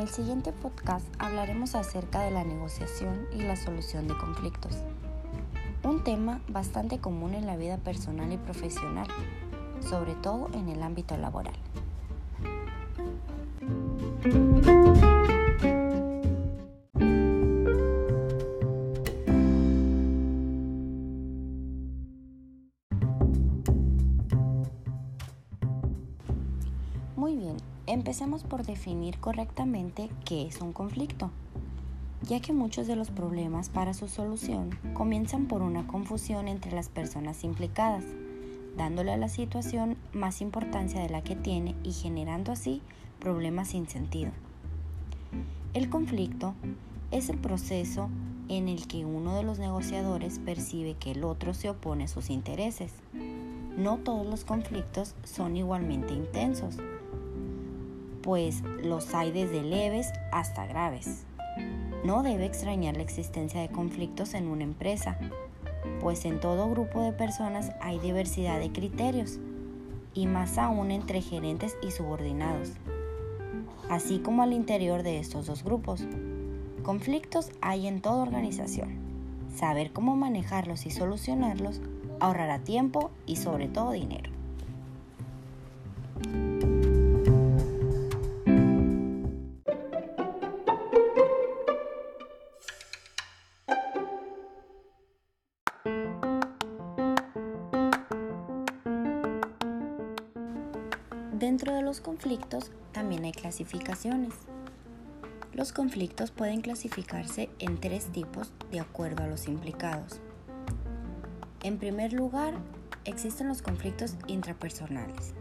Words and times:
el 0.00 0.08
siguiente 0.08 0.52
podcast 0.52 1.06
hablaremos 1.20 1.76
acerca 1.76 2.22
de 2.22 2.32
la 2.32 2.42
negociación 2.42 3.28
y 3.32 3.42
la 3.42 3.54
solución 3.54 4.08
de 4.08 4.18
conflictos, 4.18 4.78
un 5.84 6.02
tema 6.02 6.40
bastante 6.48 6.98
común 6.98 7.34
en 7.34 7.46
la 7.46 7.56
vida 7.56 7.76
personal 7.76 8.32
y 8.32 8.36
profesional, 8.36 9.06
sobre 9.80 10.16
todo 10.16 10.48
en 10.54 10.68
el 10.70 10.82
ámbito 10.82 11.16
laboral. 11.16 11.54
Empecemos 27.86 28.42
por 28.42 28.64
definir 28.64 29.18
correctamente 29.18 30.10
qué 30.24 30.46
es 30.46 30.60
un 30.60 30.72
conflicto, 30.72 31.30
ya 32.22 32.40
que 32.40 32.52
muchos 32.52 32.86
de 32.86 32.96
los 32.96 33.10
problemas 33.10 33.68
para 33.68 33.94
su 33.94 34.08
solución 34.08 34.76
comienzan 34.94 35.46
por 35.46 35.62
una 35.62 35.86
confusión 35.86 36.48
entre 36.48 36.72
las 36.72 36.88
personas 36.88 37.44
implicadas, 37.44 38.04
dándole 38.76 39.12
a 39.12 39.16
la 39.16 39.28
situación 39.28 39.96
más 40.12 40.40
importancia 40.40 41.00
de 41.00 41.08
la 41.08 41.22
que 41.22 41.36
tiene 41.36 41.76
y 41.84 41.92
generando 41.92 42.52
así 42.52 42.82
problemas 43.20 43.68
sin 43.68 43.88
sentido. 43.88 44.32
El 45.72 45.88
conflicto 45.88 46.54
es 47.12 47.28
el 47.28 47.38
proceso 47.38 48.08
en 48.48 48.68
el 48.68 48.86
que 48.86 49.04
uno 49.04 49.36
de 49.36 49.42
los 49.42 49.58
negociadores 49.58 50.38
percibe 50.38 50.94
que 50.94 51.12
el 51.12 51.24
otro 51.24 51.54
se 51.54 51.70
opone 51.70 52.04
a 52.04 52.08
sus 52.08 52.30
intereses. 52.30 52.92
No 53.76 53.98
todos 53.98 54.26
los 54.26 54.44
conflictos 54.44 55.14
son 55.24 55.56
igualmente 55.56 56.14
intensos 56.14 56.78
pues 58.26 58.64
los 58.82 59.14
hay 59.14 59.30
desde 59.30 59.62
leves 59.62 60.12
hasta 60.32 60.66
graves. 60.66 61.24
No 62.04 62.24
debe 62.24 62.44
extrañar 62.44 62.96
la 62.96 63.04
existencia 63.04 63.60
de 63.60 63.68
conflictos 63.68 64.34
en 64.34 64.48
una 64.48 64.64
empresa, 64.64 65.16
pues 66.00 66.24
en 66.24 66.40
todo 66.40 66.68
grupo 66.68 67.02
de 67.02 67.12
personas 67.12 67.70
hay 67.80 68.00
diversidad 68.00 68.58
de 68.58 68.72
criterios, 68.72 69.38
y 70.12 70.26
más 70.26 70.58
aún 70.58 70.90
entre 70.90 71.20
gerentes 71.20 71.76
y 71.82 71.92
subordinados, 71.92 72.72
así 73.88 74.18
como 74.18 74.42
al 74.42 74.52
interior 74.52 75.04
de 75.04 75.20
estos 75.20 75.46
dos 75.46 75.62
grupos. 75.62 76.04
Conflictos 76.82 77.52
hay 77.60 77.86
en 77.86 78.00
toda 78.00 78.22
organización. 78.22 78.98
Saber 79.54 79.92
cómo 79.92 80.16
manejarlos 80.16 80.84
y 80.86 80.90
solucionarlos 80.90 81.80
ahorrará 82.18 82.58
tiempo 82.58 83.12
y 83.24 83.36
sobre 83.36 83.68
todo 83.68 83.92
dinero. 83.92 84.35
Dentro 101.38 101.74
de 101.74 101.82
los 101.82 102.00
conflictos 102.00 102.70
también 102.92 103.24
hay 103.24 103.32
clasificaciones. 103.32 104.32
Los 105.52 105.70
conflictos 105.70 106.30
pueden 106.30 106.62
clasificarse 106.62 107.50
en 107.58 107.78
tres 107.78 108.06
tipos 108.06 108.54
de 108.70 108.80
acuerdo 108.80 109.22
a 109.22 109.26
los 109.26 109.46
implicados. 109.46 110.18
En 111.62 111.76
primer 111.76 112.14
lugar, 112.14 112.54
existen 113.04 113.48
los 113.48 113.60
conflictos 113.60 114.16
intrapersonales, 114.26 115.34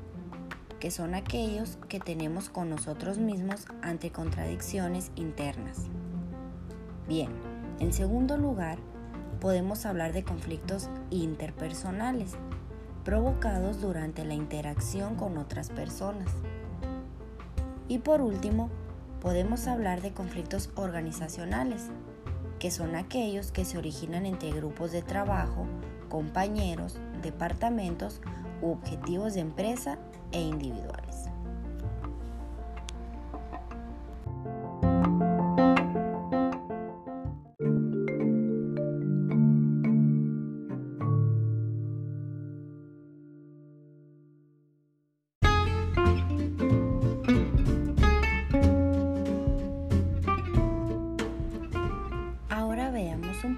que 0.82 0.92
son 0.92 1.16
aquellos 1.16 1.78
que 1.88 2.02
tenemos 2.02 2.50
con 2.50 2.70
nosotros 2.70 3.18
mismos 3.18 3.66
ante 3.82 4.12
contradicciones 4.12 5.14
internas. 5.16 5.84
Bien, 7.08 7.30
en 7.80 7.94
segundo 7.94 8.36
lugar, 8.36 8.80
podemos 9.40 9.86
hablar 9.86 10.12
de 10.12 10.26
conflictos 10.26 10.90
interpersonales, 11.10 12.34
provocados 13.06 13.80
durante 13.80 14.26
la 14.26 14.34
interacción 14.34 15.16
con 15.16 15.38
otras 15.38 15.70
personas. 15.70 16.28
Y 17.88 18.00
por 18.00 18.22
último, 18.22 18.70
podemos 19.22 19.68
hablar 19.68 20.02
de 20.02 20.12
conflictos 20.12 20.72
organizacionales, 20.76 21.92
que 22.60 22.72
son 22.72 22.96
aquellos 22.96 23.52
que 23.52 23.64
se 23.64 23.78
originan 23.78 24.26
entre 24.26 24.52
grupos 24.52 24.92
de 24.92 25.04
trabajo, 25.04 25.68
compañeros, 26.10 27.00
departamentos 27.22 28.22
u 28.62 28.72
objetivos 28.72 29.36
de 29.36 29.42
empresa 29.42 30.00
e 30.32 30.42
individuales. 30.42 31.35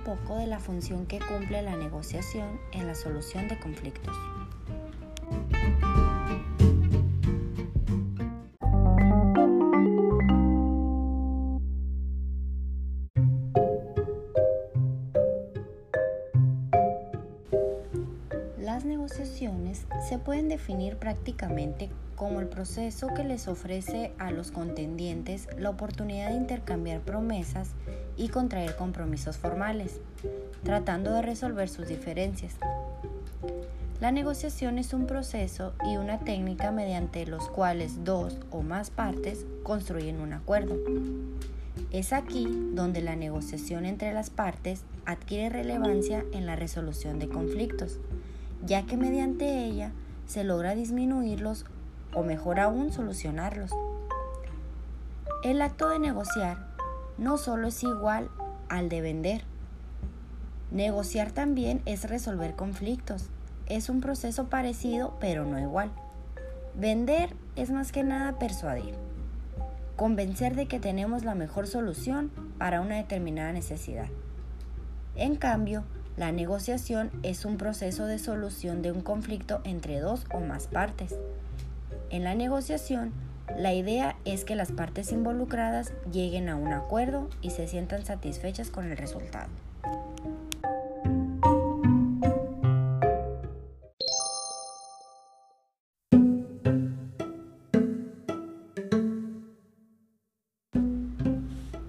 Poco 0.07 0.37
de 0.37 0.47
la 0.47 0.57
función 0.57 1.05
que 1.05 1.19
cumple 1.19 1.61
la 1.61 1.75
negociación 1.75 2.61
en 2.71 2.87
la 2.87 2.95
solución 2.95 3.49
de 3.49 3.59
conflictos. 3.59 4.15
Pueden 20.19 20.49
definir 20.49 20.97
prácticamente 20.97 21.89
como 22.15 22.39
el 22.39 22.47
proceso 22.47 23.07
que 23.15 23.23
les 23.23 23.47
ofrece 23.47 24.11
a 24.17 24.31
los 24.31 24.51
contendientes 24.51 25.47
la 25.57 25.69
oportunidad 25.69 26.29
de 26.29 26.35
intercambiar 26.35 27.01
promesas 27.01 27.69
y 28.17 28.29
contraer 28.29 28.75
compromisos 28.75 29.37
formales, 29.37 30.01
tratando 30.63 31.13
de 31.13 31.21
resolver 31.21 31.69
sus 31.69 31.87
diferencias. 31.87 32.55
La 34.01 34.11
negociación 34.11 34.77
es 34.77 34.93
un 34.93 35.07
proceso 35.07 35.73
y 35.85 35.97
una 35.97 36.19
técnica 36.19 36.71
mediante 36.71 37.25
los 37.25 37.49
cuales 37.49 38.03
dos 38.03 38.37
o 38.51 38.61
más 38.61 38.89
partes 38.89 39.45
construyen 39.63 40.19
un 40.19 40.33
acuerdo. 40.33 40.75
Es 41.91 42.13
aquí 42.13 42.47
donde 42.73 43.01
la 43.01 43.15
negociación 43.15 43.85
entre 43.85 44.13
las 44.13 44.29
partes 44.29 44.83
adquiere 45.05 45.49
relevancia 45.49 46.23
en 46.31 46.45
la 46.45 46.55
resolución 46.55 47.17
de 47.17 47.29
conflictos, 47.29 47.99
ya 48.65 48.85
que 48.85 48.97
mediante 48.97 49.65
ella 49.65 49.91
se 50.27 50.43
logra 50.43 50.75
disminuirlos 50.75 51.65
o 52.13 52.23
mejor 52.23 52.59
aún 52.59 52.91
solucionarlos. 52.91 53.71
El 55.43 55.61
acto 55.61 55.89
de 55.89 55.99
negociar 55.99 56.67
no 57.17 57.37
solo 57.37 57.69
es 57.69 57.83
igual 57.83 58.29
al 58.69 58.89
de 58.89 59.01
vender. 59.01 59.43
Negociar 60.71 61.31
también 61.31 61.81
es 61.85 62.09
resolver 62.09 62.55
conflictos. 62.55 63.29
Es 63.67 63.89
un 63.89 64.01
proceso 64.01 64.47
parecido 64.47 65.15
pero 65.19 65.45
no 65.45 65.59
igual. 65.59 65.91
Vender 66.75 67.33
es 67.55 67.71
más 67.71 67.91
que 67.91 68.03
nada 68.03 68.37
persuadir. 68.37 68.93
Convencer 69.95 70.55
de 70.55 70.67
que 70.67 70.79
tenemos 70.79 71.23
la 71.23 71.33
mejor 71.33 71.65
solución 71.65 72.31
para 72.57 72.81
una 72.81 72.97
determinada 72.97 73.51
necesidad. 73.51 74.07
En 75.15 75.35
cambio, 75.35 75.83
la 76.17 76.31
negociación 76.31 77.11
es 77.21 77.45
un 77.45 77.57
proceso 77.57 78.07
de 78.07 78.17
solución 78.17 78.81
de 78.81 78.91
un 78.91 79.01
conflicto 79.01 79.61
entre 79.63 79.99
dos 79.99 80.25
o 80.33 80.39
más 80.39 80.65
partes. 80.65 81.15
En 82.09 82.23
la 82.23 82.33
negociación, 82.33 83.13
la 83.55 83.73
idea 83.75 84.15
es 84.25 84.43
que 84.43 84.55
las 84.55 84.71
partes 84.71 85.11
involucradas 85.11 85.93
lleguen 86.11 86.49
a 86.49 86.55
un 86.55 86.73
acuerdo 86.73 87.29
y 87.41 87.51
se 87.51 87.67
sientan 87.67 88.03
satisfechas 88.03 88.71
con 88.71 88.89
el 88.89 88.97
resultado. 88.97 89.49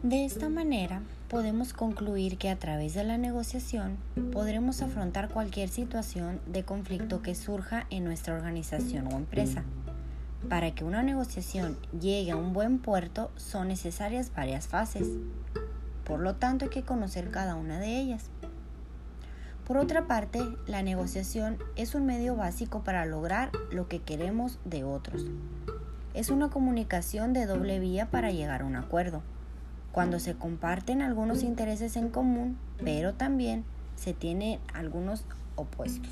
De 0.09 0.25
esta 0.25 0.49
manera, 0.49 1.03
podemos 1.29 1.75
concluir 1.75 2.39
que 2.39 2.49
a 2.49 2.59
través 2.59 2.95
de 2.95 3.05
la 3.05 3.19
negociación 3.19 3.99
podremos 4.33 4.81
afrontar 4.81 5.29
cualquier 5.29 5.69
situación 5.69 6.41
de 6.47 6.65
conflicto 6.65 7.21
que 7.21 7.35
surja 7.35 7.87
en 7.91 8.05
nuestra 8.05 8.33
organización 8.33 9.07
o 9.09 9.19
empresa. 9.19 9.65
Para 10.49 10.75
que 10.75 10.83
una 10.83 11.03
negociación 11.03 11.77
llegue 12.01 12.31
a 12.31 12.37
un 12.37 12.55
buen 12.55 12.79
puerto 12.79 13.31
son 13.37 13.69
necesarias 13.69 14.33
varias 14.35 14.67
fases. 14.67 15.09
Por 16.05 16.21
lo 16.21 16.37
tanto 16.37 16.65
hay 16.65 16.71
que 16.71 16.85
conocer 16.85 17.31
cada 17.31 17.55
una 17.55 17.79
de 17.79 18.01
ellas. 18.01 18.31
Por 19.67 19.77
otra 19.77 20.07
parte, 20.07 20.41
la 20.67 20.83
negociación 20.83 21.59
es 21.77 21.95
un 21.95 22.07
medio 22.07 22.35
básico 22.35 22.83
para 22.83 23.05
lograr 23.05 23.51
lo 23.71 23.89
que 23.89 24.01
queremos 24.01 24.59
de 24.65 24.85
otros. 24.85 25.27
es 26.15 26.31
una 26.31 26.49
comunicación 26.49 27.35
de 27.35 27.45
doble 27.45 27.79
vía 27.79 28.07
para 28.11 28.31
llegar 28.31 28.63
a 28.63 28.65
un 28.65 28.75
acuerdo, 28.75 29.23
cuando 29.93 30.21
se 30.21 30.35
comparten 30.35 31.03
algunos 31.03 31.43
intereses 31.43 31.97
en 31.97 32.09
común, 32.09 32.59
pero 32.85 33.15
también 33.15 33.65
se 33.97 34.15
tienen 34.15 34.61
algunos 34.73 35.25
opuestos. 35.57 36.11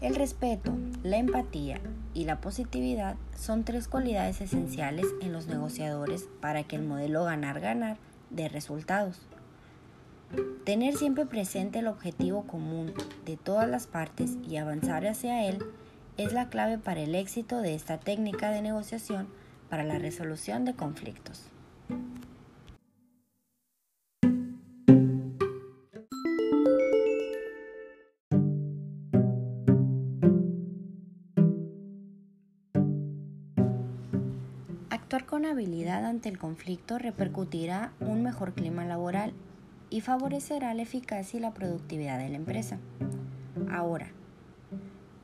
El 0.00 0.16
respeto, 0.16 0.76
la 1.04 1.18
empatía 1.18 1.80
y 2.12 2.24
la 2.24 2.40
positividad 2.40 3.14
son 3.36 3.64
tres 3.64 3.86
cualidades 3.86 4.40
esenciales 4.40 5.06
en 5.20 5.32
los 5.32 5.46
negociadores 5.46 6.28
para 6.40 6.64
que 6.64 6.76
el 6.76 6.82
modelo 6.82 7.24
ganar-ganar 7.24 7.98
dé 8.30 8.48
resultados. 8.48 9.20
Tener 10.64 10.96
siempre 10.96 11.26
presente 11.26 11.78
el 11.78 11.86
objetivo 11.86 12.42
común 12.46 12.92
de 13.26 13.36
todas 13.36 13.68
las 13.68 13.86
partes 13.86 14.38
y 14.48 14.56
avanzar 14.56 15.06
hacia 15.06 15.46
él 15.46 15.58
es 16.16 16.32
la 16.32 16.48
clave 16.48 16.78
para 16.78 17.00
el 17.00 17.14
éxito 17.14 17.60
de 17.60 17.74
esta 17.74 17.98
técnica 17.98 18.50
de 18.50 18.62
negociación 18.62 19.28
para 19.72 19.84
la 19.84 19.98
resolución 19.98 20.66
de 20.66 20.74
conflictos. 20.74 21.46
Actuar 34.90 35.24
con 35.24 35.46
habilidad 35.46 36.04
ante 36.04 36.28
el 36.28 36.36
conflicto 36.36 36.98
repercutirá 36.98 37.94
un 38.00 38.22
mejor 38.22 38.52
clima 38.52 38.84
laboral 38.84 39.32
y 39.88 40.02
favorecerá 40.02 40.74
la 40.74 40.82
eficacia 40.82 41.38
y 41.38 41.40
la 41.40 41.54
productividad 41.54 42.18
de 42.18 42.28
la 42.28 42.36
empresa. 42.36 42.76
Ahora, 43.70 44.08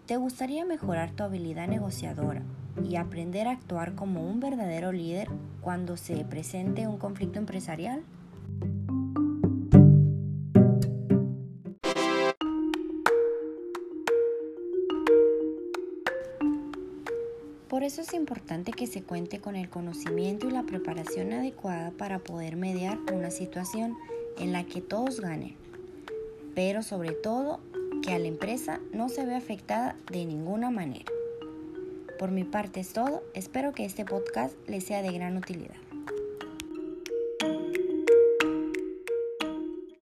¿te 0.06 0.16
gustaría 0.16 0.64
mejorar 0.64 1.10
tu 1.10 1.22
habilidad 1.22 1.68
negociadora 1.68 2.40
y 2.84 2.96
aprender 2.96 3.48
a 3.48 3.52
actuar 3.52 3.94
como 3.94 4.28
un 4.28 4.40
verdadero 4.40 4.92
líder 4.92 5.28
cuando 5.60 5.96
se 5.96 6.24
presente 6.24 6.86
un 6.86 6.98
conflicto 6.98 7.38
empresarial? 7.38 8.02
Por 17.68 17.84
eso 17.84 18.00
es 18.00 18.12
importante 18.12 18.72
que 18.72 18.86
se 18.86 19.02
cuente 19.02 19.40
con 19.40 19.54
el 19.54 19.68
conocimiento 19.68 20.48
y 20.48 20.50
la 20.50 20.64
preparación 20.64 21.32
adecuada 21.32 21.92
para 21.92 22.18
poder 22.18 22.56
mediar 22.56 22.98
una 23.12 23.30
situación 23.30 23.96
en 24.38 24.52
la 24.52 24.64
que 24.64 24.80
todos 24.80 25.20
ganen, 25.20 25.54
pero 26.54 26.82
sobre 26.82 27.12
todo 27.12 27.60
que 28.02 28.12
a 28.12 28.18
la 28.18 28.26
empresa 28.26 28.80
no 28.92 29.08
se 29.08 29.24
vea 29.24 29.36
afectada 29.36 29.96
de 30.10 30.24
ninguna 30.24 30.70
manera. 30.70 31.17
Por 32.18 32.32
mi 32.32 32.42
parte 32.42 32.80
es 32.80 32.92
todo, 32.92 33.22
espero 33.32 33.72
que 33.72 33.84
este 33.84 34.04
podcast 34.04 34.52
les 34.66 34.84
sea 34.84 35.02
de 35.02 35.12
gran 35.12 35.36
utilidad. 35.36 35.76